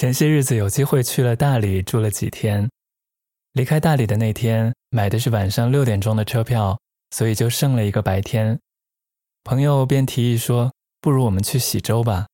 [0.00, 2.70] 前些日子有机会去了大理住了几天，
[3.52, 6.80] 离开大理的那天买的是晚上六点钟的车票，
[7.10, 8.58] 所以就剩了一个白天。
[9.44, 12.24] 朋友便提议说：“不如我们去喜洲吧。”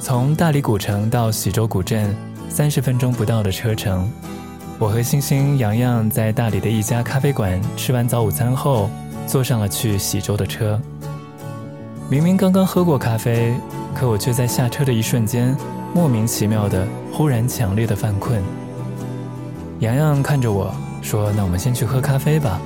[0.00, 2.14] 从大理古城到喜洲古镇，
[2.48, 4.08] 三十分钟不到的车程。
[4.80, 8.88] 我和星星、洋洋在大理的一家咖啡馆吃完早午餐后，
[9.26, 10.80] 坐上了去喜洲的车。
[12.08, 13.54] 明明刚刚喝过咖啡，
[13.94, 15.54] 可我却在下车的一瞬间，
[15.94, 18.42] 莫名其妙的忽然强烈的犯困。
[19.80, 22.58] 洋洋看着我说：“那我们先去喝咖啡吧。”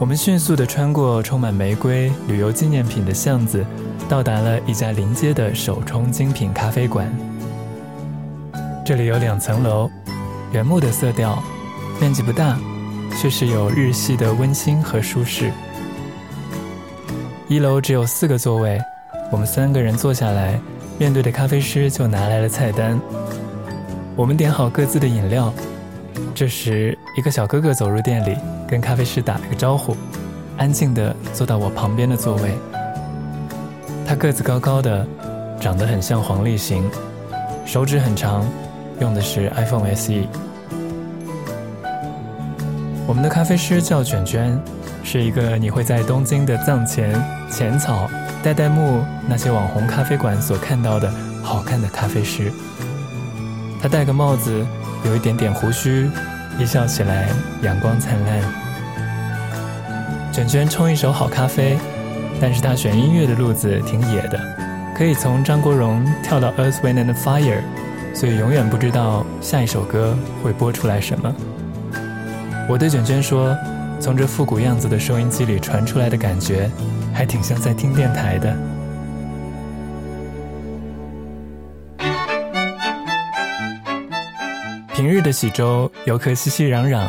[0.00, 3.64] 我们迅速的穿过充满玫瑰旅游纪念品的巷子。
[4.06, 7.08] 到达了一家临街的手冲精品咖啡馆。
[8.84, 9.90] 这里有两层楼，
[10.52, 11.42] 原木的色调，
[11.98, 12.58] 面积不大，
[13.18, 15.50] 却是有日系的温馨和舒适。
[17.48, 18.78] 一楼只有四个座位，
[19.32, 20.60] 我们三个人坐下来，
[20.98, 23.00] 面对的咖啡师就拿来了菜单。
[24.14, 25.50] 我们点好各自的饮料。
[26.34, 28.36] 这时，一个小哥哥走入店里，
[28.68, 29.96] 跟咖啡师打了个招呼，
[30.58, 32.54] 安静地坐到我旁边的座位。
[34.06, 35.06] 他个子高高的，
[35.58, 36.84] 长得很像黄立行，
[37.64, 38.44] 手指很长，
[39.00, 40.26] 用的是 iPhone SE。
[43.06, 44.58] 我们的咖啡师叫卷卷，
[45.02, 47.14] 是一个你会在东京的藏前、
[47.50, 48.08] 浅草、
[48.42, 52.52] 代代木那些网红咖啡馆所看到的好看的咖啡师。
[53.80, 54.66] 他戴个帽子，
[55.04, 56.10] 有一点点胡须，
[56.58, 57.28] 一笑起来
[57.62, 58.40] 阳光灿烂。
[60.32, 61.78] 卷卷冲一手好咖啡。
[62.40, 64.38] 但是他选音乐的路子挺野的，
[64.98, 67.62] 可以从张国荣跳到 Earth Wind and Fire，
[68.14, 71.34] 所以永远不知道下一首歌会播出来什么。
[72.68, 73.54] 我对卷卷说
[74.00, 76.70] ：“从这复古样子的收音机里传出来的感觉，
[77.12, 78.56] 还挺像在听电台的。”
[84.94, 87.06] 平日的喜洲游客熙熙攘攘。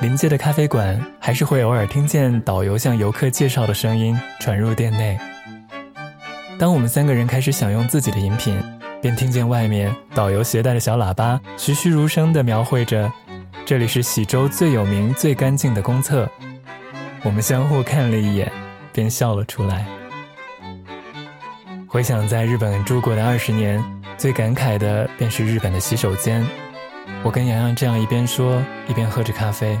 [0.00, 5.18] 临街的咖啡馆，还是会偶尔听见导游向游客介绍的声音传入店内。
[6.56, 8.56] 当我们三个人开始享用自己的饮品，
[9.00, 13.10] 便听见外面导游携带的小喇叭栩栩如生地描绘着
[13.64, 16.28] ：“这里是喜洲最有名、最干净的公厕。”
[17.22, 18.50] 我们相互看了一眼，
[18.92, 19.86] 便笑了出来。
[21.86, 23.82] 回想在日本住过的二十年，
[24.16, 26.44] 最感慨的便是日本的洗手间。
[27.22, 29.78] 我跟洋洋这样一边说，一边喝着咖啡。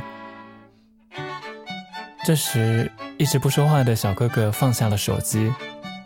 [2.24, 5.52] 这时，一直不说话的小哥哥放下了手机，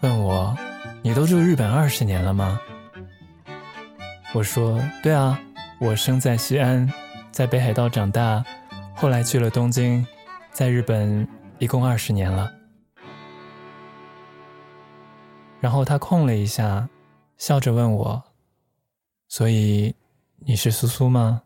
[0.01, 0.57] 问我
[1.03, 2.59] ：“你都住日本二十年了吗？”
[4.35, 5.39] 我说：“对啊，
[5.79, 6.91] 我生在西安，
[7.31, 8.43] 在北海道长大，
[8.97, 10.05] 后来去了东京，
[10.51, 11.27] 在日本
[11.59, 12.53] 一共二十年了。”
[15.61, 16.89] 然后他空了一下，
[17.37, 18.23] 笑着问我
[19.29, 19.95] ：“所以？”
[20.45, 21.43] 你是苏苏吗？